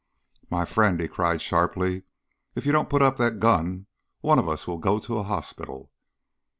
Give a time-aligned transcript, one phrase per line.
[0.49, 2.01] "My friend," he cried, sharply,
[2.55, 3.85] "if you don't put up that gun,
[4.21, 5.91] one of us will go to a hospital."